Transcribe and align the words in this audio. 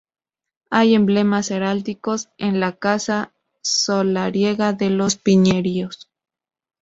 Hay 0.71 0.95
emblemas 0.95 1.51
heráldicos 1.51 2.29
en 2.39 2.59
la 2.59 2.71
casa 2.75 3.35
solariega 3.61 4.73
de 4.73 4.89
los 4.89 5.15
Piñeiro. 5.17 5.89